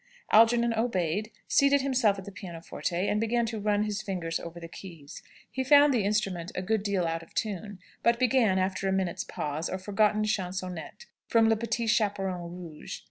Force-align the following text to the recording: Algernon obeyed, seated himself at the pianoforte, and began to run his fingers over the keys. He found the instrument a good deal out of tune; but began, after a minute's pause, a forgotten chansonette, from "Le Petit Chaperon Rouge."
Algernon 0.31 0.73
obeyed, 0.73 1.29
seated 1.47 1.81
himself 1.81 2.17
at 2.17 2.25
the 2.25 2.31
pianoforte, 2.31 3.07
and 3.07 3.21
began 3.21 3.45
to 3.45 3.59
run 3.59 3.83
his 3.83 4.01
fingers 4.01 4.39
over 4.39 4.59
the 4.59 4.67
keys. 4.67 5.21
He 5.51 5.63
found 5.63 5.93
the 5.93 6.05
instrument 6.05 6.51
a 6.55 6.63
good 6.63 6.81
deal 6.81 7.05
out 7.05 7.21
of 7.21 7.35
tune; 7.35 7.77
but 8.01 8.17
began, 8.17 8.57
after 8.57 8.87
a 8.87 8.91
minute's 8.91 9.23
pause, 9.23 9.69
a 9.69 9.77
forgotten 9.77 10.23
chansonette, 10.23 11.05
from 11.27 11.47
"Le 11.49 11.55
Petit 11.55 11.85
Chaperon 11.85 12.51
Rouge." 12.51 12.99